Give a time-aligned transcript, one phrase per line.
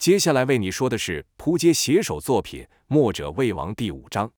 [0.00, 4.30] 接下来为你说的是扑街写手作品《墨者魏王》第五章。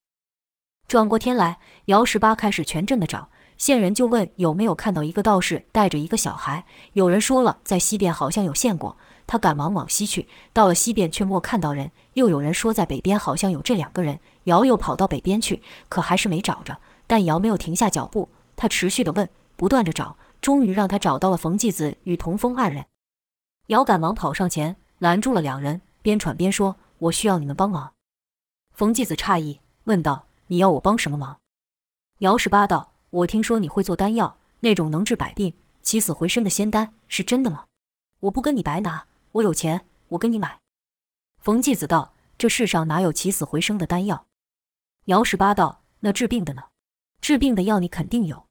[0.89, 6.65] 转过天来，姚十八开始全镇的找，县人就问有没有看到一个道士带着一个小孩。
[6.95, 8.97] 有人说了，在西边好像有见过。
[9.25, 11.93] 他赶忙往西去，到了西边却没看到人。
[12.15, 14.19] 又有人说在北边好像有这两个人。
[14.47, 16.77] 姚又跑到北边去，可还是没找着。
[17.07, 22.87] 但姚没有停下脚步，他持续的问，不断的找，终于让他找到了冯继子与童风二人。
[23.69, 27.93] 姚赶忙跑上前，拦住了两人，边喘边说：“我需要你们帮忙。”
[28.71, 31.41] 冯继子诧异，问道：“你要我帮什么忙？”
[32.23, 37.65] 姚十八道：“我听说你会做丹药，那种能治百病、起死回生的仙丹，是真的吗？
[38.21, 40.61] 我不跟你白拿。”我有钱，我跟你买。
[41.41, 44.27] 冯继子道：“这世上哪有起死回生的丹药？”
[45.07, 46.63] 姚十八道：“那治病的呢？
[47.21, 48.47] 治病的药你肯定有。”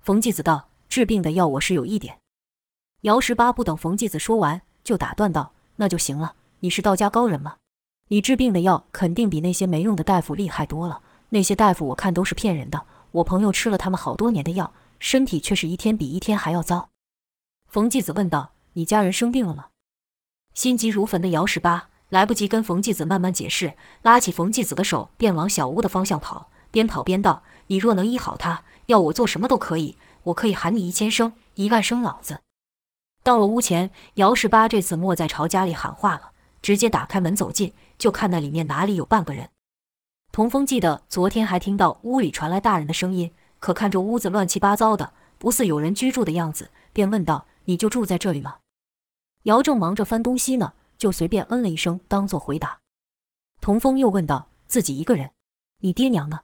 [0.00, 2.18] 冯继子道：“治病的药我是有一点。”
[3.02, 6.34] 姚十八不等冯继子说完，就打断道：“那就行了。
[6.60, 7.56] 你是道家高人吗？
[8.08, 11.00] 你治病的药肯定比那些没用的大夫厉害多了。
[11.30, 12.86] 那些大夫我看都是骗人的。
[13.12, 16.88] 我朋友吃了他们好多年的药，身体却是一天比一天还要糟。”
[17.68, 19.66] 冯继子问道：“你家人生病了吗？”
[20.54, 32.40] 心急如焚的姚十八来不及跟冯继子慢慢解释，拉起冯继子的手便往小屋的方向跑，边跑边道：“你若能医好他，要我做什么都可以，我可以喊你一千声、一万声老子。”
[33.26, 36.30] 到了屋前，姚十八这次莫再朝家里喊话了，
[36.62, 39.50] 直接打开门走进，就看那里面哪里有半个人。
[40.30, 48.58] 童风记得昨天还听到屋里传来大人的声音，可看这屋子乱七八糟的，不似有人居住的样子，便问道：“你就住在这里吗？”
[49.42, 52.78] 姚正忙着翻东西呢，就随便嗯了一声，当做回答。
[53.60, 55.32] 童风又问道：“自己一个人？
[55.80, 56.42] 你爹娘呢？”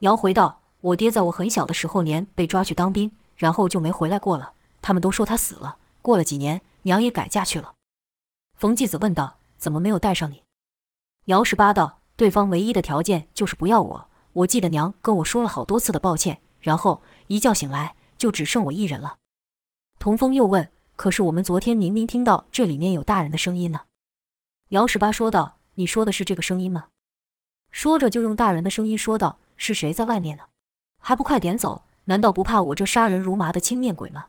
[0.00, 4.54] 姚回道：“我爹在我很小的时候年被抓去当兵，然后就没回来过了。
[4.80, 5.76] 他们都说他死了。
[6.02, 7.74] 过了几年，娘也改嫁去了。”
[8.56, 10.42] 冯继子问道：“怎么没有带上你？”
[11.26, 14.08] 姚十八道：“对方唯一的条件就是不要我。
[14.32, 19.18] 我记得娘跟我说了好多次的抱歉，然后一觉醒来，就只剩我一人了。”
[19.98, 20.70] 童风又问。
[20.96, 23.80] 可是我们昨天明明听到这里面有大人的声音呢。
[24.68, 26.88] 姚十八说道：“你说的是这个声音吗？”
[27.72, 30.42] 说着就用大人的声音说道：“是谁在外面呢？
[30.98, 31.84] 还不快点走！
[32.04, 34.26] 难道不怕我这杀人如麻的青面鬼吗？”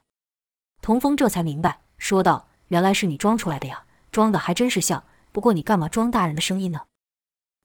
[0.81, 5.03] 童风这才明白，说道：“原来是你装出来的呀，装的还真是像。
[5.31, 6.81] 不过你干嘛装大人的声音呢？”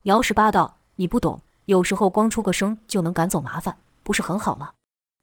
[0.05, 4.73] 姚十八道：“你不懂，有时候光出个声就能赶走麻烦，不是很好吗？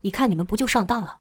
[0.01, 1.19] 你看你们不就上当了？”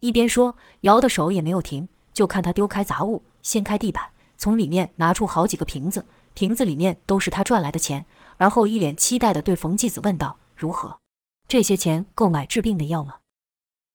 [0.00, 8.06] 一边说，姚的手也没有停，就看他丢开杂物，掀开地板，从里面拿出好几个瓶子，瓶子里面都是他赚来的钱。
[8.38, 10.98] 而后一脸期待地对冯继子问道：“如何？
[11.46, 13.18] 这些钱够买治病的药吗？”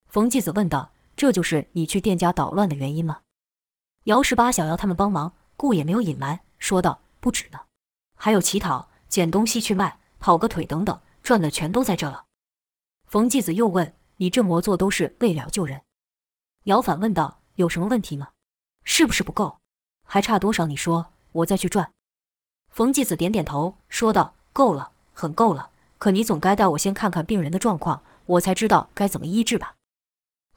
[0.07, 3.19] 冯继子问道：“这就是你去店家捣乱的原因吗？”
[4.05, 7.59] 姚十八想要他们帮忙，故也没有隐瞒，说道：“不止呢，
[8.15, 12.23] 还有乞讨、捡东西去卖、跑个腿等等，赚的全都在这了。”
[13.05, 15.81] 冯继子又问：“你这么做都是为了救人？”
[16.65, 18.29] 姚反问道：“有什么问题吗？
[18.83, 19.57] 是不是不够？
[20.05, 20.67] 还差多少？
[20.67, 21.91] 你说，我再去赚。”
[22.69, 25.71] 冯继子点点头，说道：“够了，很够了。
[25.97, 29.75] 可你总该带我先看看病人的状况，我才知道该怎么医治吧？”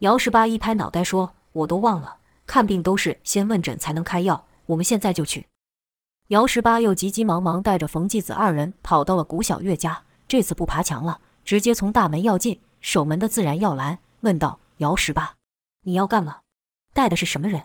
[0.00, 2.16] 姚十八一拍脑袋说：“我都忘了，
[2.46, 4.46] 看病都是先问诊才能开药。
[4.64, 5.46] 我们现在就去。”
[6.28, 15.34] 姚十八又急急忙忙带着冯继子二人跑到了古小月家，这次不爬墙了，直接从大门要进，守门的自然要拦，问道：“姚十八。”
[15.84, 16.38] 你要干嘛？
[16.94, 17.64] 带的是什么人？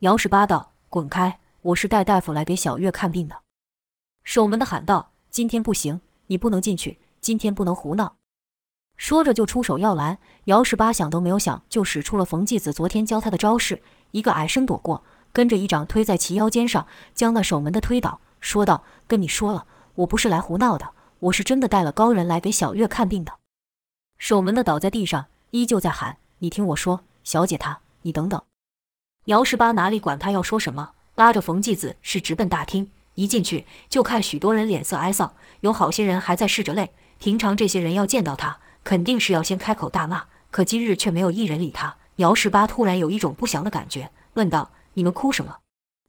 [0.00, 1.40] 姚十八道：“滚开！
[1.62, 3.42] 我是带大夫来给小月看病的。”
[4.22, 8.18] 守门的喊道：“今天不行，你不能进去，今天不能胡闹。”
[9.00, 10.18] 说着就出手要拦。
[10.44, 13.80] 姚十八想都没有想，就使出了冯继子昨天教他的招式，
[14.10, 15.02] 一个矮身躲过，
[15.32, 20.90] 跟着一掌推在其腰间上，将那守门的推倒，说道：“跟你说了，我不是来胡闹的，
[21.20, 23.32] 我是真的带了高人来给小月看病的。”
[24.18, 28.42] 守门的倒在地上，依旧在喊：“你听我说。”小姐她，你等等。
[29.24, 32.90] 姚十八哪里管他要说什么，拉着冯继子是直奔大厅。
[33.14, 36.90] 一进去就看许多人脸色哀丧，有好些人还在拭着泪。
[37.18, 38.58] 平常这些人要见到他，
[38.90, 41.96] 肯定是要先开口大骂，可今日却没有一人理他。
[42.16, 45.58] 姚十八突然有一种不祥的感觉，问道：“你们哭什么？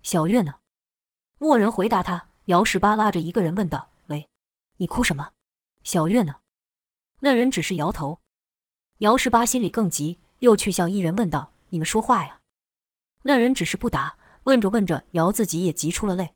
[0.02, 0.56] 小月呢？”
[1.38, 2.26] 莫人回答他。
[2.46, 4.28] 姚十八拉着一个人问道：“喂，
[4.78, 5.30] 你哭什么？
[5.84, 6.38] 小月呢？”
[7.22, 8.18] 那人只是摇头。
[8.98, 10.18] 姚十八心里更急。
[10.40, 12.40] 又去向一人问道：“你们说话呀？”
[13.22, 14.16] 那人只是不答。
[14.46, 16.34] 问着问着，姚自己也急出了泪。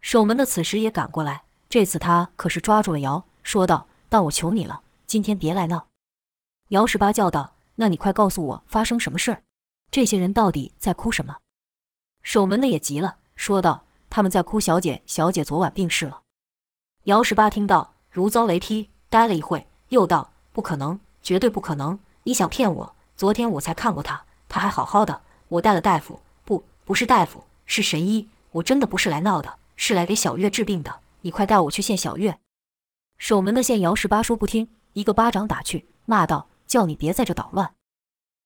[0.00, 5.88] 守门的此时也赶过来，这次他可是抓住了姚，说道：“但我求你了，今天别来闹。”
[6.68, 9.42] 姚十八叫道：“那你快告诉我发生什么事儿？
[9.90, 11.38] 这些人到底在哭什么？”
[12.22, 16.20] 守门的也急了，说道：“他们在哭小姐，小姐昨晚病逝了。”
[17.04, 21.98] 姚十八听到，如遭雷劈，呆了一会，又道：“不可能，绝对不可能！
[22.24, 22.94] 你想骗我？
[23.16, 25.22] 昨天我才看过他，他还好好的。
[25.48, 28.28] 我带了大夫，不，不是大夫，是神医。
[28.50, 31.00] 我真的不是来闹的，是来给小月治病的。
[31.22, 32.38] 你快带我去见小月。”
[33.16, 37.74] 守门的见姚十八说不听，一个巴掌打去，骂道：“叫你别在这捣乱！”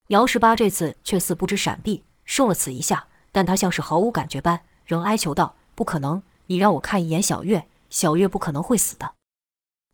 [0.09, 6.23] 姚十八这次却似不知闪避，受了此一下，但他像是毫无感觉般，仍哀求道：“不可能！
[6.47, 9.15] 你让我看一眼小月，小月不可能会死的。”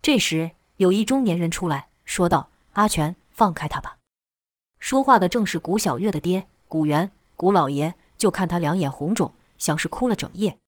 [0.03, 3.99] 这时，有一中年人出来说道：“阿全，放开他吧。”
[4.79, 7.95] 说话的正是古小月的爹古元，古老爷。
[8.19, 10.59] 就看他两眼红肿，像是哭了整夜。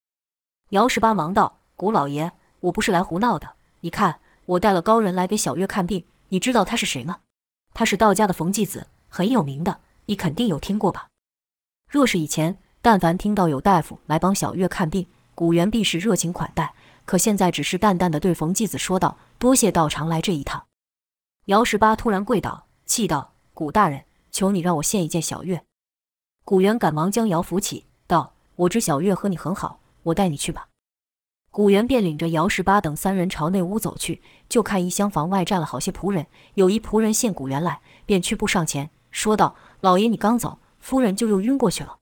[0.68, 2.30] 姚十八忙道：“古老爷，
[2.60, 7.20] 我不是来胡闹的。”你看，我带了高人来给小月看病，你知道他是谁吗？
[7.72, 11.08] 他是道家的冯继子，很有名的，你肯定有听过吧？
[11.88, 15.06] 若是以前，但凡听到有大夫来帮小月看病，
[15.36, 16.74] 古元必是热情款待。
[17.04, 20.66] 可现在只是淡淡的对冯继子说道：“多谢道长来这一趟。”
[21.46, 25.62] 姚十八突然跪倒，气道：“古大人，求你让我见一见小月。”
[26.44, 30.66] 古元赶忙将姚扶起，道：“我知小月和你很好，我带你去吧。”
[31.52, 36.28] 古元便领着姚十八等三人朝内屋走去，就看一厢房外站了好些仆人。
[36.54, 41.96] 有一仆人见古元来，便屈步上前说道：“老爷，你刚走，夫人就又晕过去了。”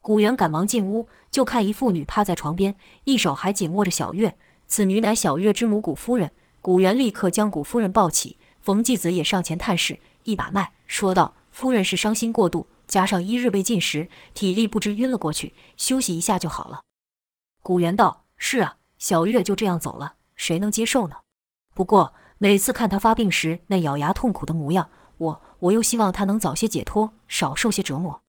[0.00, 2.74] 古元赶忙进屋，就看一妇女趴在床边，
[3.04, 4.38] 一手还紧握着小月。
[4.66, 6.30] 此女乃小月之母古夫人。
[6.62, 16.80] 古元立刻将古夫人抱起，冯继子也上前探视，一把脉，说道：“夫人是伤心过度，加上一日未进食，体力不支晕了过去，休息一下就好了。”
[17.62, 18.21] 古元道。
[18.44, 21.18] 是啊，小月就这样走了，谁能接受呢？
[21.74, 28.20] 不过每次看她发病时那咬牙痛苦的模样，我我又希望她能早些解脱，少受些折磨。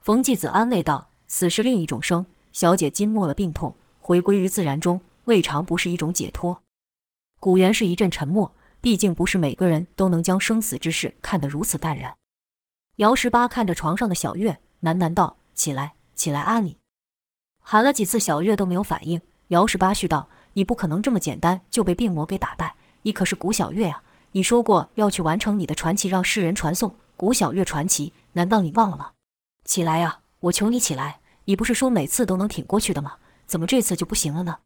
[0.00, 6.62] 冯继子安慰道：“死是另一种生，小姐经没了病痛，回归于自然中，未尝不是一种解脱。”
[7.40, 12.16] 古元是一阵沉默，毕竟不是每个人都能将生死之事看得如此淡然。
[12.96, 16.78] 姚十八看着床上的小月，喃喃道：“起来，起来，阿你。”
[17.58, 19.20] 喊了几次，小月都没有反应。
[19.52, 24.02] 姚十八续道：“你不可能这么简单就被病魔给打败，你可是古小月呀！
[24.30, 29.10] 你说过要去完成你的传奇，让世人传颂古小月传奇，难道你忘了吗？
[29.66, 30.20] 起来呀！
[30.40, 31.20] 我求你起来！
[31.44, 33.16] 你不是说每次都能挺过去的吗？
[33.46, 34.60] 怎么这次就不行了呢？”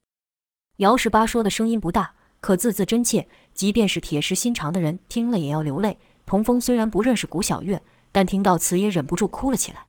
[0.78, 5.98] 姚十八说的声音不大，可字字真切，即便是铁石心肠的人听了也要流泪。
[6.26, 7.82] 童风虽然不认识古小月，
[8.12, 9.86] 但听到此也忍不住哭了起来。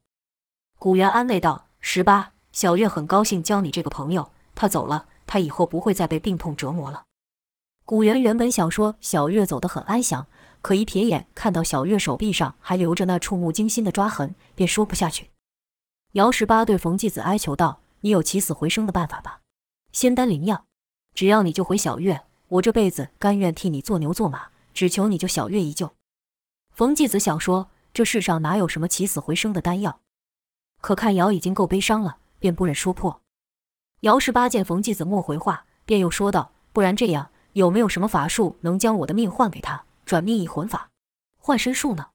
[0.80, 7.04] 古元安慰道：“十八，小月很高兴交你这个朋友。”他走了，他以后不会再被病痛折磨了。
[7.86, 10.26] 古元原本想说小月走得很安详，
[10.64, 15.30] 可一瞥眼看到小月手臂上还留着那触目惊心的抓痕，便说不下去。
[16.14, 19.42] 姚十八对冯继子哀求道：“你有起死回生的办法吧？
[19.92, 20.66] 仙丹灵药，
[21.14, 25.94] 只要你救回小月，我这辈子甘愿替你做牛做马，只求你救小月一救。”
[26.74, 30.00] 冯继子想说，这世上哪有什么起死回生的丹药？
[30.82, 33.22] 可看姚已经够悲伤了，便不忍说破。
[34.02, 39.86] 姚十八见冯继子莫回话，便又说道：“不然这样，有没有什么法术能将我的命换给他？
[40.06, 40.92] 转命易魂法、
[41.40, 42.10] 换身术呢？”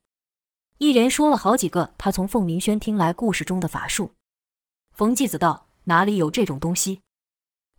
[0.79, 4.13] 一连说了好几个他从凤鸣轩听来故事中的法术。
[4.93, 7.01] 冯继子道：“哪里有这种东西？”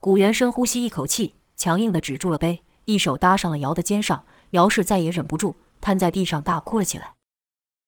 [0.02, 4.26] 古元深呼吸一口气，强硬地止住了杯，一手搭上了姚的肩上。
[4.50, 7.14] 姚氏再也忍不住，瘫在地上大哭了起来。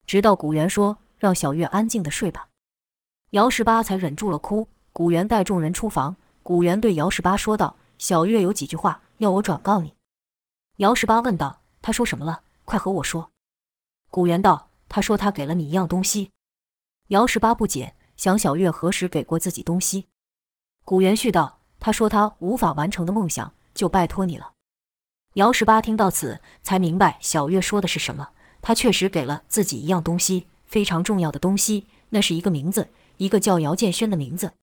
[0.08, 2.48] 直到古元说：“让小月安静地睡吧。”
[3.32, 4.70] 姚十八才忍住了哭。
[4.96, 9.94] 古元带众人出房，古元对姚十八说道：“小月有几句话要我转告你。”
[10.80, 12.44] 姚十八问道：“他说什么了？
[12.64, 13.30] 快和我说。”
[14.10, 16.32] 古元道：“他说他给了你一样东西。”
[17.12, 20.08] 姚十八不解，想小月何时给过自己东西？
[20.86, 24.54] 古元续道：“他说他无法完成的梦想，就拜托你了。”
[25.36, 28.30] 姚十八听到此，才明白小月说的是什么。
[28.62, 32.88] 他确实给了自己一样东西，非常重要的东西，那是一个名字，
[33.18, 34.54] 一个叫姚建轩的名字。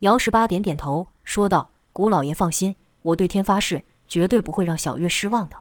[0.00, 5.56] 姚十八点点头，说道：“古老爷放心，我对天发誓，绝对不会让小月失望的。”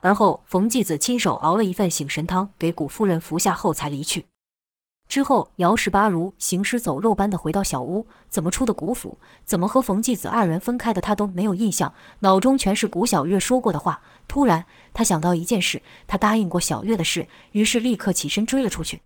[0.00, 4.24] 而后，冯继子亲手熬了一份醒神汤给古夫人服下后才离去。
[5.06, 14.00] 之后，姚十八如行尸走肉般的回到小屋，怎么出的古府，怎么和冯继子二人分开的，他都没有印象，脑中全是古小月说过的话。
[14.26, 19.02] 突然，他想到一件事，他答应过小月的事，于是立刻起身追了出去。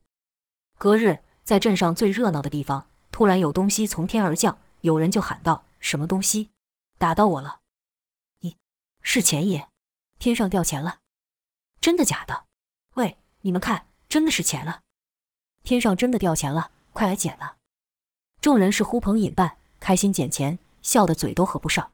[0.79, 2.87] 隔日，在镇上最热闹的地方。
[3.17, 6.51] 突然有东西从天而降，有人就喊道：“什么东西？
[6.99, 7.61] 打到我了！
[8.41, 8.59] 你
[9.01, 9.69] 是钱爷，
[10.19, 10.99] 天上掉钱了，
[11.81, 12.45] 真的假的？
[12.97, 14.83] 喂，你们看，真的是钱了，
[15.63, 17.57] 天上真的掉钱了，快来捡了！”
[18.43, 21.93] 众人是呼朋引伴，开心捡钱，笑得嘴都合不上。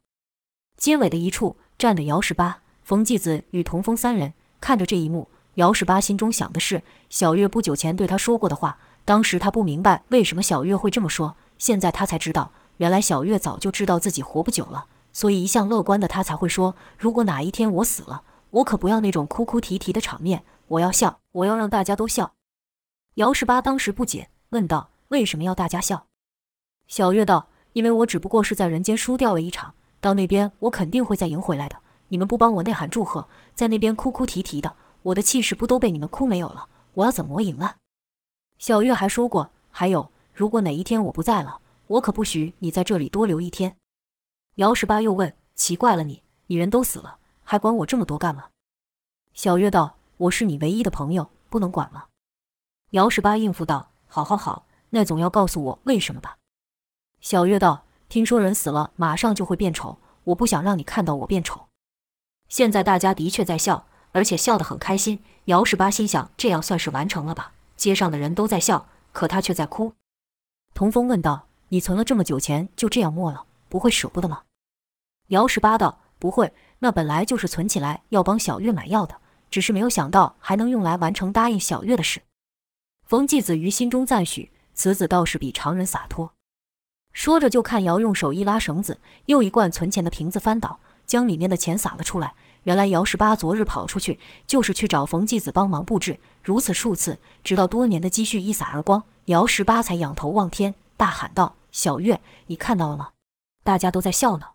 [0.77, 8.81] 街尾的一处站着姚十八、冯继子与童风三人，看着这一幕，姚十八心中想的是小月不久前对他说过的话。
[9.05, 22.33] 当时他不明白为什么小月会这么说，现在他才知道，原来小月早就知道自己活不久了，所以一向乐观的他才会说：如果哪一天我死了，我可不要那种哭哭啼啼的场面，我要笑，我要让大家都笑。
[23.15, 26.07] 姚十八当时不解，问道：为什么要大家笑？
[26.87, 29.75] 小月道：因为我只不过是在人间输掉了一场。
[30.01, 31.77] 到那边，我肯定会再赢回来的。
[32.09, 36.67] 你们不帮我呐喊祝贺，在那边哭哭啼啼的，我的气势不都被你们哭没有了？
[36.95, 37.77] 我要怎么赢了？
[38.63, 43.77] 小月还说过，还有，如果哪一天我不在了，我可不许你在这里多留一天。
[44.55, 48.51] 姚十八又问：奇怪了你，你人都死了，还管我这么多干嘛？
[49.35, 52.05] 小月道：我是你唯一的朋友，不能管吗？
[52.91, 56.39] 姚十八应付道：好好好，那总要告诉我为什么吧。
[57.21, 57.83] 小月道。
[58.09, 61.67] 听说人死了马上就会变丑，我不想让你看到我变丑。
[62.49, 65.19] 现在大家的确在笑，而且笑得很开心。
[65.47, 67.55] 姚十八心想，这样算是完成了吧？
[67.83, 69.95] 街上的人都在笑，可他却在哭。
[70.73, 74.43] 童风问道：“你存了这么久钱，就这样没了，不会舍不得吗？”
[75.31, 79.17] 姚十八道：“不会，那本来就是存起来要帮小月买药的，
[79.51, 82.23] 只是没有想到还能用来完成答应小月的事。”
[83.03, 86.33] 冯继子于心中赞许，此子倒是比常人洒脱。
[87.13, 92.37] 说着，就看姚用手一拉绳子，又一罐存钱的瓶子翻倒，将里面的钱撒了出来。
[92.65, 96.19] 原来姚十八昨日跑出去，就是去找冯继子帮忙布置。
[96.43, 103.11] 如此数次，直到多年的积蓄一洒而光，姚十八才仰头望天，大喊道：“小月，你看到了吗？
[103.65, 104.47] 大家都在笑呢。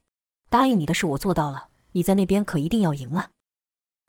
[0.50, 3.30] 答应你的事我做到了，你在那边可一定要赢了。”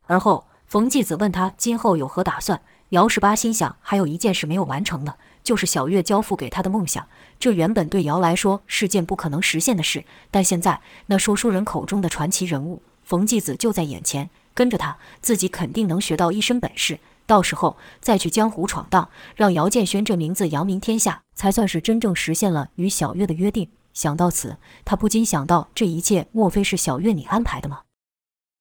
[0.06, 2.60] 而后，冯继子问他今后有何打算。
[2.90, 5.14] 姚十八心想，还有一件事没有完成呢。
[5.42, 7.06] 就是小月交付给他的梦想，
[7.38, 23.70] 这原本对姚来说是件不可能实现的事，但现在那说书人口中的传奇人物冯继子就在眼前，跟着他，自己肯定能学到一身本事，到时候再去江湖闯荡，让姚建轩这名字扬名天下，才算是真正实现了与小月的约定。
[23.94, 27.84] 想到此，他不禁想到，这一切莫非是小月你安排的吗？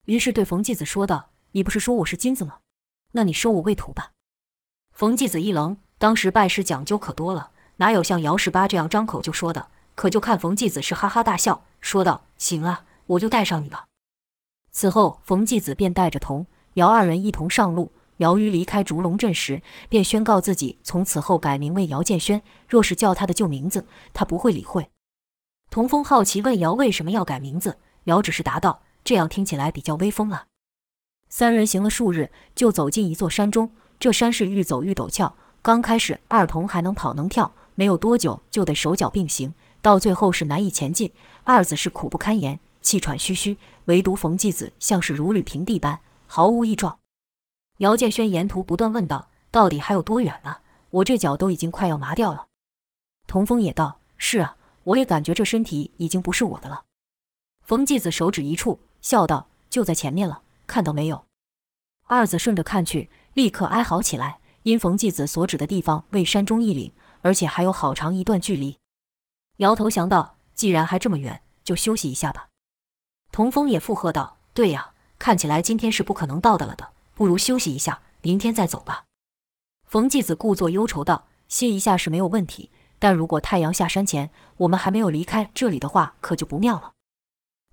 [0.06, 2.60] 于是对冯继子说道：“你不是说我是金子吗？
[3.12, 4.14] 那你收我为徒吧。”
[4.96, 5.76] 冯继子一愣。
[5.98, 9.68] 当时拜师讲究可多了，哪有像姚十八这样张口就说的？
[9.96, 13.88] 可就看冯继子是哈哈大笑，说道：“行啊，我就带上你吧。”
[14.78, 17.92] 此后，冯继子便带着童姚二人一同上路。
[18.18, 22.44] 姚于离开竹龙镇时，便宣告自己从此后改名为姚建轩。
[22.70, 24.88] 若是叫他的旧名字，他不会理会。
[25.72, 30.46] 童风好奇问姚为什么要改名字，姚只是答道：“这样听起来比较威风啊。”
[31.28, 33.72] 三人行了数日，就走进一座山中。
[34.00, 35.34] 这山势愈走愈陡峭。
[35.64, 41.12] 刚开始，二童还能跑能跳，没有多久就得手脚并行，到最后是难以前进。
[41.46, 47.00] 二子是苦不堪言，气喘吁吁，唯独冯继子像是如履平地般毫无异状。
[47.80, 50.60] 姚建轩沿途不断问道：“到底还有多远呢？
[50.92, 52.48] 我这脚都已经快要麻掉了。”
[53.28, 56.86] 童风也道：“是啊，我也感觉这身体已经不是我的了。”
[57.62, 61.26] 冯继子手指一处，笑道：“就在前面了，看到没有？”
[62.08, 64.40] 二子顺着看去，立刻哀嚎起来。
[64.64, 68.78] 因冯继子所指的地方为山中一岭，而且还有好长一段距离。
[69.58, 72.48] 摇头想道：“既然还这么远，就休息一下吧。”
[73.38, 79.06] 童风也附和道：“对呀，看起来今天是不可能到的了的，不如休息一下，明天再走吧。”
[79.86, 86.94] 冯继子故作忧愁道：“歇一下是没有问题，但如果太阳下山前我们还没有离开这里的话，可就不妙了。”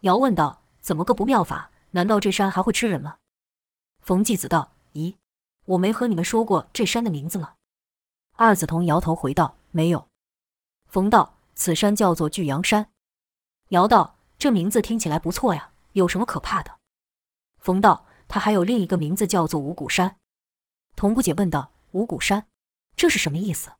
[0.04, 1.71] 姚问道：“怎么个不妙法？
[1.92, 3.16] 难道这山还会吃人吗？”
[4.04, 5.14] 冯继子道：“咦？”
[5.64, 7.54] 我没和你们说过这山的名字吗？
[8.37, 10.06] 二子童摇头回道：“没有。”
[10.92, 12.90] 冯道：“此山叫做巨阳山。”
[13.73, 16.72] 姚道：“这名字听起来不错呀，有什么可怕的？”
[17.58, 20.16] 冯道：“他还有另一个名字叫做五谷山。”
[20.96, 22.44] 童不解问道：“五谷山，
[22.94, 23.70] 这是什么意思？”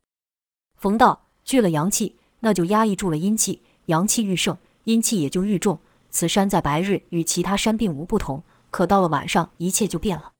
[0.75, 5.77] 冯道：“聚了阳气，那就压抑住了阴气，阳气愈盛，阴气也就愈重。
[6.09, 8.41] 此山在白日与其他山并无不同，
[8.71, 10.31] 可到了晚上，一切就变了。”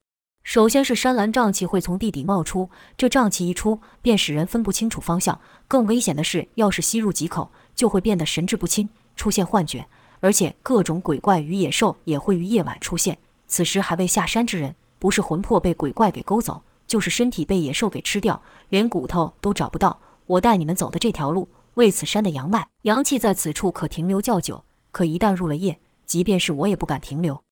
[0.42, 5.40] 首先是山岚瘴气会从地底冒出，这瘴气一出，便使人分不清楚方向。
[5.68, 9.88] 更危险的是，要是吸入几口，就会变得神志不清，出现幻觉。
[10.20, 13.18] 而且各种鬼怪与野兽也会于夜晚出现。
[13.48, 20.00] 此时还未下山之人，不是魂魄被鬼怪给勾走，就是身体被野兽给吃掉，连骨头都找不到。
[20.26, 27.44] 我带你们走的这条路，为此山的阳脉，阳气在此处可停留较久，可一旦入了夜，即便是我也不敢停留。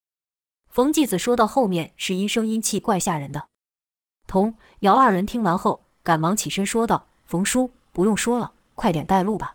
[0.69, 3.47] 冯继子说到后面是阴声阴气，怪吓人的。
[4.25, 9.53] 童姚二人听完后，赶忙起身说道：“冯叔，不用说了，快点带路吧。”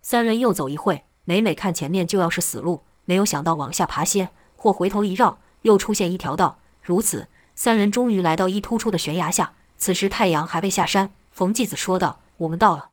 [0.00, 6.58] 三人又走一会，每每看前面就要是死路，没有想到往下爬些，或回头一绕，又出现一条道。
[6.80, 9.52] 如此，三人终于来到一突出的悬崖下。
[9.76, 12.88] 此时太阳还未下山，冯继子说道：“我们到了。”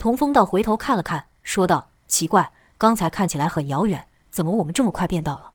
[0.00, 5.52] 童风道回头看了看，说道：“奇怪，刚才看起来很遥远，怎么我们这么快便到了？”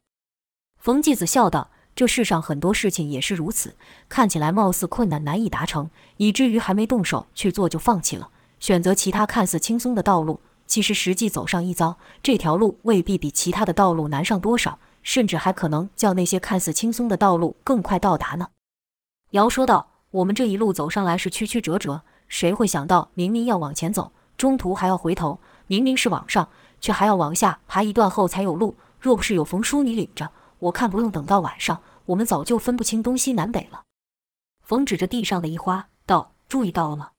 [0.80, 3.76] 冯继子笑道：“这世上很多事情也是如此，
[4.08, 8.30] 看起来貌似困难难以达成，以至于还没动手去做就放弃了，
[8.62, 10.40] 选择其他看似轻松的道路。
[10.70, 18.48] 其实实际走上一遭，这条路未必比其他的道路难上多少，甚至还可能较那些看似轻松的道路更快到达呢。”
[19.32, 19.88] 姚说道。
[20.12, 26.50] 我们这一路走上来是曲曲折折，谁会想到明明要往前走，中途还要回头；明明是往上，
[26.82, 28.76] 却还要往下爬一段后才有路。
[29.00, 33.84] 若不是有冯叔你领着，我看不用等到晚上，我们早就分不清东西南北了。
[34.64, 37.12] 冯指着地上的一花道：“注意到了吗？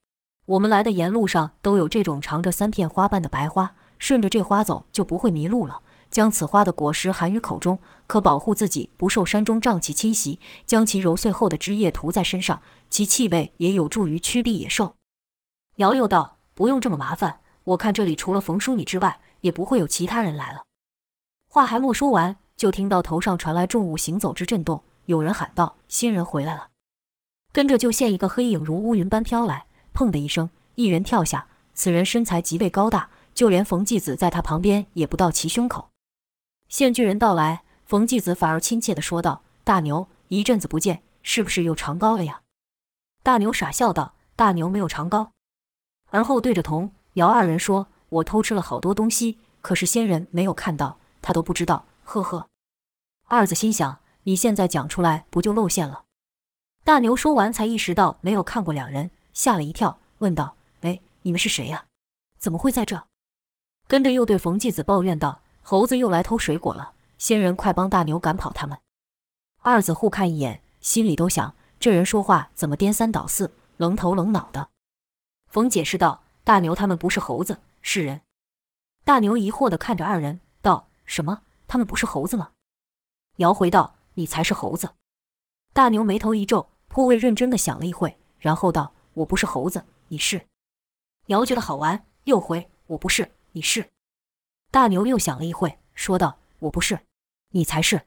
[0.50, 5.80] 我们来的沿路上都有这种长着三片花瓣的白花，顺着这花走就不会迷路了。”
[6.11, 7.78] 将此花的果实含于口中，
[8.09, 10.40] 可保护自己不受山中瘴气侵袭。
[10.66, 14.97] 将其揉碎后的汁液涂在身上，其气味也有助于驱避野兽。
[15.76, 20.64] 瑶又道：“不用这么麻烦，我看这里除了冯叔你之外，也不会有其他人来了。”
[21.49, 26.71] 话还没说完，就听到头上传来重物行走之震动，有人喊道：“新人回来了！”
[27.54, 29.66] 跟着就现一个黑影如乌云般飘来，
[30.00, 31.47] 砰的一声，一人跳下。
[31.75, 35.90] 此人身材极为高大，就连冯继子在他旁边也不到其胸口。
[36.71, 42.40] 见巨人到来，冯继子反而亲切地说道：“大牛，一阵子不见，是不是又长高了呀？”
[43.23, 45.33] 大牛傻笑道：“大牛没有长高。”
[46.09, 52.49] 而后对着童姚二人说：“我偷吃了好多东西，可是仙人没有看到，他都不知道。”呵呵。
[53.26, 56.04] 二子心想：“你现在讲出来，不就露馅了？”
[56.85, 61.87] 大牛说完，才意识到没有看过两人，吓了一跳，问道：“哎，你们是谁呀？
[62.38, 63.06] 怎么会在这？”
[63.87, 65.40] 跟着又对冯继子抱怨道。
[65.62, 68.76] 猴子又来偷水果了，仙人快帮大牛赶跑他们。
[69.58, 74.71] 二子互看一眼，心里都想：这人说话怎么颠三倒四、愣头愣脑的？
[75.49, 78.23] 冯解释道：“大牛他们不是猴子，是人。”
[79.04, 81.43] 大牛疑惑地看着二人，道：“什么？
[81.69, 82.50] 他们不是猴子吗？”
[83.36, 84.90] 尧回道：“你才是猴子。”
[85.73, 90.47] 大牛眉头一皱，颇为认真地想了一会，然后道：“我不是猴子，你是。”
[91.26, 93.91] 尧觉得好玩，又回：“我不是，你是。”
[94.71, 97.00] 大牛又想了一会，说道：“我不是，
[97.50, 98.02] 你才是。”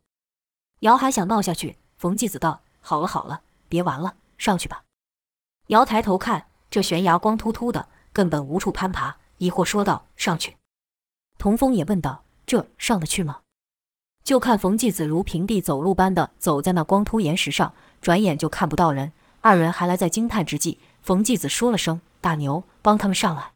[0.82, 4.84] 尧还想闹下去，冯继子道：“好了好了，别玩了，上去吧。”
[5.67, 10.58] 尧抬头看，这悬崖光秃秃的，根本无处攀爬，疑惑说道：“上去？”
[11.38, 13.41] 童风也问道：“这上得去吗？”
[14.23, 19.12] 就看冯继子如平地走路般的走在那光秃岩石上，转眼就看不到人。
[19.41, 23.51] 二人还来在惊叹之际，冯继子说了声：“大牛，帮他们上来。”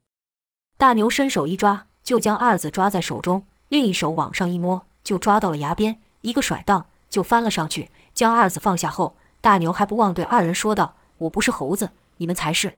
[0.78, 1.88] 大牛伸手一抓。
[2.04, 7.92] 就将二子抓在手中，另一手往上一摸，就抓到了崖边，一个甩荡就翻了上去。
[8.14, 12.78] 将二子放下后，大牛还不忘对二人说道：“我不是猴子，你们才是。”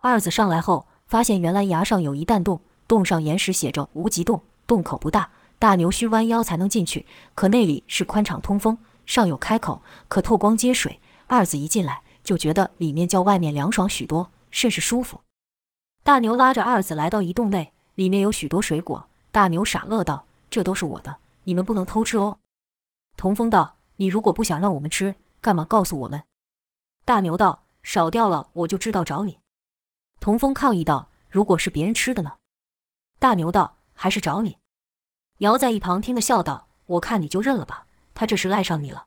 [0.00, 7.04] 二子上来后，发现原来崖上有一弹洞，洞上岩石写着“无极洞”，洞口不大，大牛需弯腰才能进去。
[7.34, 10.98] 可那里是宽敞通风，上有开口，可透光接水。
[11.26, 15.22] 二子一进来就觉得里面较外面凉爽许多，甚是舒服。
[16.02, 17.72] 大牛拉着二子来到一洞内。
[17.94, 22.38] 里面有许多水果，大牛傻乐道：“这都是我的，你们不能偷吃哦。”
[23.16, 26.22] 童风道：“你如果不想让我们吃，干嘛告诉我们？”
[27.04, 29.38] 大牛道：“少掉了我就知道找你。”
[30.20, 32.34] 童风抗议道：“如果是别人吃的呢？”
[33.18, 34.58] 大牛道：“还是找你。”
[35.38, 39.06] 尧在一旁听得笑道：“我看你就认了吧，他这是赖上你了。”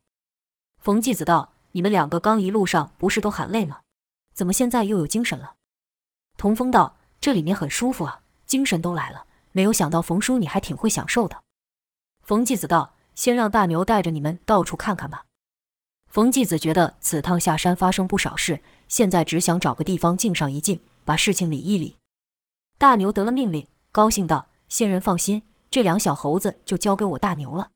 [0.84, 3.80] 冯继子道：“你们两个刚一路上不是都喊累吗？
[4.34, 5.56] 怎么现在又有精神了？”
[6.38, 11.42] 童风道：“这里面很舒服啊。”精神都来了，没有想到冯叔你还挺会享受的。
[12.22, 15.24] 冯继子道：“先让大牛带着你们到处看看吧。”
[16.12, 21.96] 冯继子觉得此趟下山发生不少事，现在只想找个地方静上一静，把事情理一理。
[22.78, 27.70] 大牛得了命令，高兴道：“仙人放心，这两小猴子就交给我大牛了。”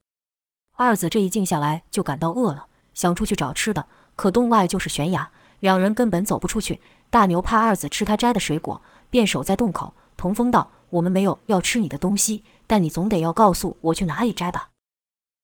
[0.75, 5.29] 二子这一静下来，就感到饿了，想出去找吃的，可洞外就是悬崖，
[5.59, 6.81] 两人根本走不出去。
[7.11, 8.81] 大牛怕二子吃他摘的水果，
[9.11, 9.93] 便守在洞口。
[10.17, 14.71] 童风道：“我们没有要吃你的东西，但你总得要告诉我去哪里摘吧。”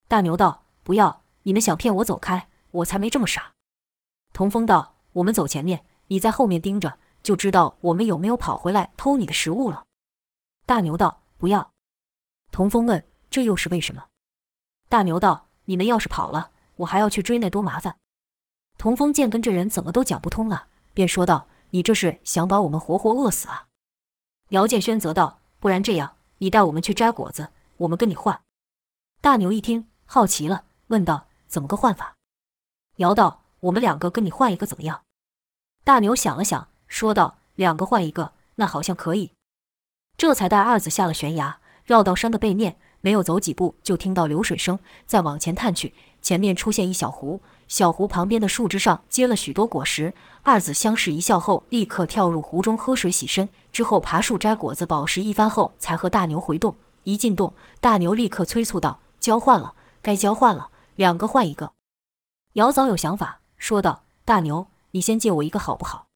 [0.10, 3.52] 大牛道：“不要，你们想骗我走开，我才没这么傻。”
[4.34, 9.84] 童风道：“我们走前面，你在后面盯着，就知道我们有没有跑回来偷你的食物了。”
[10.66, 11.72] 大牛道：“不要。”
[12.52, 14.06] 童风问：“这又是为什么？”
[14.88, 16.51] 大牛道：“你们要是跑了，
[16.82, 17.98] 我还要去追，那多麻烦。”
[18.78, 23.67] 童风见跟这人怎么都讲不通了，便说道：“你这是想把我们活活饿死啊？”
[24.50, 28.41] 姚建轩则道：“不然这样，你带我们去摘果子，我们跟你换。”
[29.22, 32.15] 大牛一听，好奇了，问道：“怎么个换法？”
[32.98, 35.04] 姚道：“我们两个跟你换一个怎么样？”
[35.86, 39.32] 大牛想了想，说道：“两个换一个，那好像可以。”
[40.17, 44.78] 这才带二子下了悬崖，绕到山的背面，没有走几步，就听到流水声。
[45.06, 50.14] 再往前探去，前面出现一小湖，小湖旁边的树枝上结了许多果实。
[50.44, 56.76] 二子相视一笑后，立刻跳入湖中喝水洗身，之后爬树摘果子，饱食一番后，才和大牛回洞。
[57.04, 59.00] 一进洞，大牛立刻催促道。
[59.20, 61.74] 交换了，该交换了，两个换一个。
[62.54, 66.08] 姚早有想法，说道：“大牛，你先借我一个好不好？”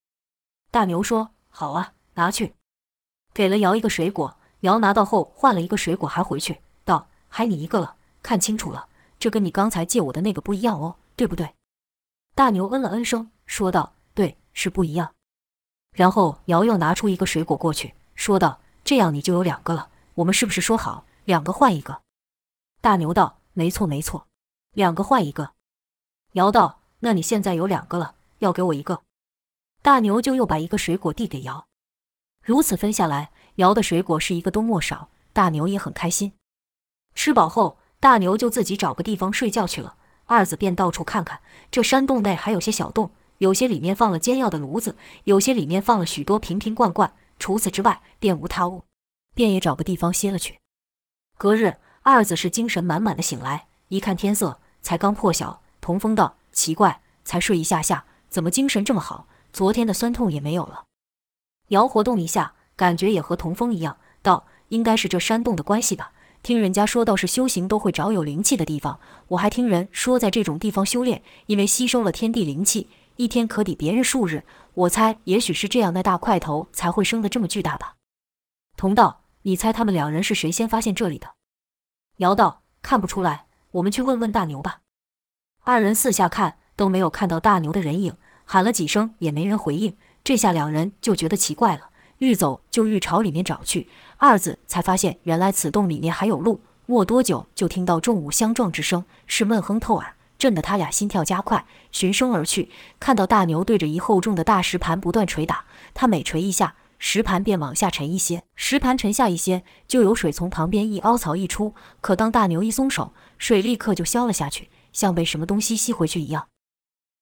[0.72, 2.56] 大牛说：“好啊，拿去。”
[3.32, 8.88] 给了姚一个水果，姚拿到后换了一个水果，还回去道：“还你一个了，看清楚了，
[9.26, 11.56] 这跟你刚才借我的那个不一样哦，对不对？”
[12.36, 15.16] 大牛嗯了嗯声，说道：“对，是不一样。”
[15.94, 22.04] 然后瑶又拿出一个水果过去，说道：“这样你就有两个了，我们是不是说好两个换一个？”
[22.82, 24.28] 大牛道：“没错，没错，
[24.74, 25.54] 两个换一个。”
[26.34, 29.02] 瑶道：“那你现在有两个了，要给我一个。”
[29.82, 31.66] 大牛就又把一个水果递给瑶。
[32.44, 36.34] 如此分下来，瑶的水果是一个都没少，大牛也很开心。
[37.16, 39.96] 吃饱后，大牛就自己找个地方睡觉去了。
[40.26, 41.40] 二子便到处看看，
[41.72, 47.12] 这山洞内还有些小洞，有些里面放了煎药的炉子，有些里面放了许多瓶瓶罐罐。
[47.40, 48.84] 除此之外，便无他物，
[49.34, 50.60] 便也找个地方歇了去。
[51.36, 51.78] 隔日。
[52.04, 55.64] 二子是精神满满的醒来，一看天色，才刚破晓。
[55.82, 59.26] 童风道：“奇怪，才睡一下下，怎么精神这么好？
[59.52, 60.84] 昨天的酸痛也没有了。”
[61.70, 66.12] 摇活动一下，感觉也和童风一样，道：“应该是这山洞的关系吧？
[66.46, 74.44] 听人家说道是修行都会找有灵气的地方，我还听人说在这种地方修炼，因为吸收了天地灵气，一天可抵别人数日。
[74.76, 77.96] 我猜，也许是这样那大块头才会生得这么巨大吧。”
[78.78, 81.32] 同道：“你猜他们两人是谁先发现这里的？”
[82.18, 84.82] 姚道：“看不出来，我们去问问大牛吧。”
[85.66, 89.98] 二人四下看，都没有看到大牛的人影，喊了几声也没人回应。
[90.24, 93.88] 这下两人就觉得奇怪了，愈走就愈朝里面找去。
[94.18, 96.62] 二子才发现，原来此洞里面还有路。
[96.86, 106.76] 没多久，就听到重物相撞之声，是闷哼透耳，震得他俩心跳加快，循声而去，看到大牛对着一厚重的大石盘不断捶打，他每捶一下。
[106.98, 111.76] 石盘便往下沉一些，石盘沉下一些，就有水从旁边一凹槽溢出。
[112.00, 116.48] 可当大牛一松手，水立刻就消了下去，像被什么东西吸回去一样。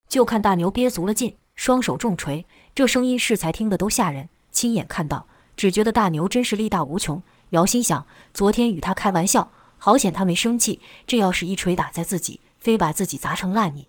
[0.08, 4.30] 就看大牛憋足了劲，双手重捶，这声音是才听得都吓人。
[4.54, 7.22] 亲眼看到，只觉得大牛真是力大无穷。
[7.50, 10.80] 姚心想，昨天与他开玩笑，好险他没生气。
[11.06, 13.88] 这要是一锤打在自己，非把自己砸成烂泥。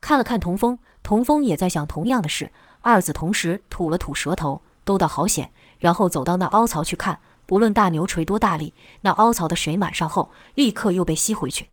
[0.00, 2.50] 看了看童风，童风也在想同样的事。
[2.80, 4.62] 二子同时吐了吐舌头。
[4.84, 7.20] 都道好险，然后走到那凹槽去看。
[7.46, 11.68] 不论大牛锤多大力，那凹槽的水满上后，立刻又被吸回去。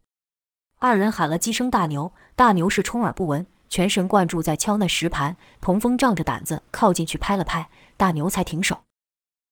[0.78, 5.36] 二人喊了几声“大牛”，大牛是充耳不闻，全神贯注在敲那石盘。
[5.60, 7.67] 童风仗着胆子靠近去拍了拍，
[7.99, 8.85] 大牛才停手。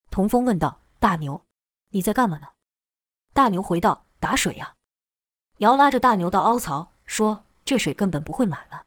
[0.10, 1.43] 童风问道：“大牛，
[1.89, 2.47] 你在干嘛呢？”
[3.36, 4.75] 大牛回道：“打水呀。”
[5.60, 8.86] 瑶拉着大牛到凹槽，说：“这水根本不会满了。”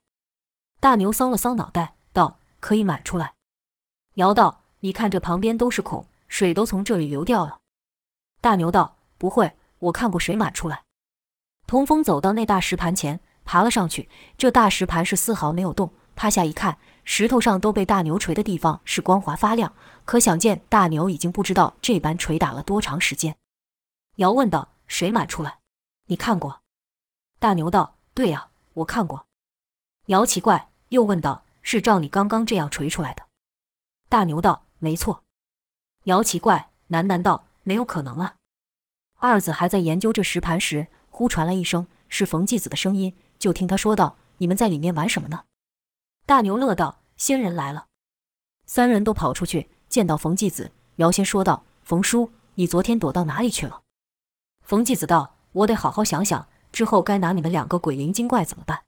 [0.80, 3.34] 大牛搔了搔脑袋，道：“可以满出来。”
[4.16, 4.62] 瑶道。
[4.82, 7.58] 你看这旁边都是孔，水都从这里流掉了。
[8.40, 10.84] 大牛道：“不会，我看过水满出来。”
[11.68, 14.08] 童风走到那大石盘前，爬了上去。
[14.38, 15.92] 这大石盘是丝毫没有动。
[16.16, 16.78] 趴下一看，
[17.12, 23.36] 石头上都被大牛锤的地方是光滑发亮，可想见大牛已经不知道这般捶打了多长时间。
[24.18, 25.58] 尧问道：“水满出来？
[26.06, 26.60] 你看过？”
[27.40, 29.26] 大牛道：“对呀，我看过。”
[30.06, 33.24] 尧奇怪，又问道：“是照你刚刚这样锤出来的？”
[34.08, 34.66] 大牛道。
[34.78, 35.24] 没错，
[36.04, 38.36] 尧奇怪，喃喃道：“没有可能啊！”
[39.18, 43.16] 二子还在研究这石盘时，忽传来一声，是冯继子的声音。
[43.36, 45.42] 就听他说道：“你们在里面玩什么呢？”
[46.24, 47.84] 大牛乐道：“仙人来了。”
[48.64, 53.82] 三人都跑出去，见到冯继子，尧先说道：“冯叔，你昨天躲到哪里去了？”
[54.64, 58.84] 冯继子道：“我得好好想想，之后该拿你们两个鬼灵精怪怎么办。”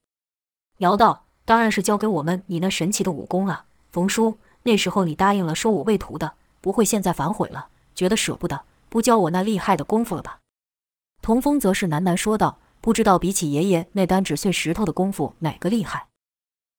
[0.78, 10.38] 尧道：“当然是交给我们你那神奇的武功啊，冯叔。”那时候你答应了收我为徒的，不会现在反悔了，觉得舍不得，不教我那厉害的功夫了吧？
[11.20, 16.06] 童风则是喃喃说道：“不知道比起爷爷那单纸碎石头的功夫哪个厉害？”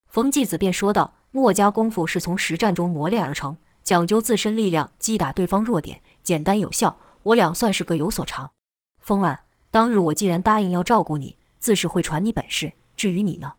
[0.07, 6.95] 冯继子便说道：“墨家功夫是从实战中磨练而成，讲究自身力量击打对方弱点，简单有效。
[7.23, 8.51] 我俩算是各有所长。
[8.99, 9.39] 风儿，
[9.71, 12.73] 当日我既然答应要照顾你，自是会传你本事。
[12.95, 13.53] 至于你呢？”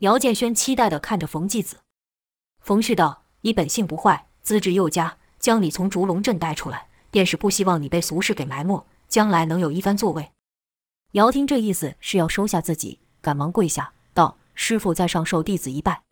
[0.00, 1.78] 姚建轩期待地看着冯继子，
[2.60, 3.22] 冯旭道。
[3.40, 10.30] 你本性不坏，资质又佳，将你从逐龙镇带出来，便是不希望你被俗世给埋没，将来能有一番作为。
[11.12, 16.02] 姚听这意思是要收下自己，赶忙跪下道：“师傅在上，受弟子一拜。”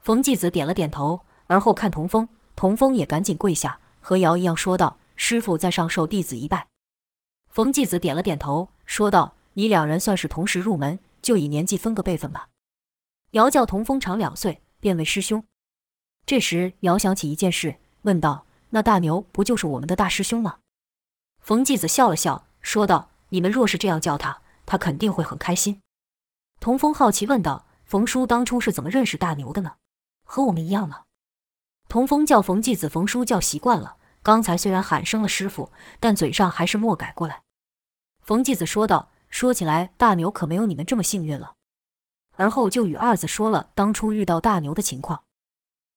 [0.00, 6.68] 冯继子点了点头，而后看童风，童风也赶紧跪下，和姚一样说道：“师傅在上，受弟子一拜。”
[7.50, 12.48] 冯继子点了点头，说道：“你两人算是同时入门，就以年纪分个辈分吧。”
[13.32, 15.44] 姚叫童风长两岁，便为师兄。
[16.24, 20.60] 这时姚想起一件事，问道：“那大牛不就是我们的大师兄吗？”
[21.40, 25.82] 冯继子笑了笑，说道：“你们若是这样叫他，他肯定会很开心。”
[26.58, 29.74] 童风好奇问道：“冯叔当初是怎么认识大牛的呢？
[30.30, 31.06] 和我们一样了？”
[31.90, 37.42] 童风叫冯继子冯叔叫习惯了，刚才虽然喊声了师傅，但嘴上还是没改过来。
[38.22, 41.54] 冯继子说道：“说起来，大牛可没有你们这么幸运了。”
[42.38, 45.24] 而后就与二子说了当初遇到大牛的情况。